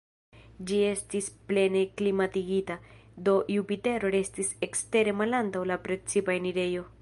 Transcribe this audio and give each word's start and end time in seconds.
Ĝi 0.69 0.77
estis 0.91 1.27
plene 1.51 1.83
klimatigita, 2.01 2.77
do 3.27 3.35
Jupitero 3.57 4.13
restis 4.19 4.53
ekstere 4.69 5.15
malantaŭ 5.21 5.67
la 5.75 5.79
precipa 5.89 6.37
enirejo. 6.41 6.87